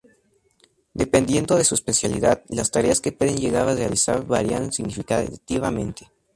Dependiendo 0.95 1.55
de 1.55 1.63
su 1.63 1.75
especialidad, 1.75 2.41
las 2.49 2.71
tareas 2.71 3.01
que 3.01 3.11
puede 3.11 3.35
llegar 3.35 3.69
a 3.69 3.75
realizar 3.75 4.25
varían 4.25 4.71
significativamente. 4.71 6.07